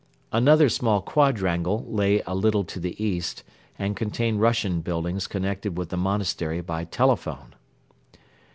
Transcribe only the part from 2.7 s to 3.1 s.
the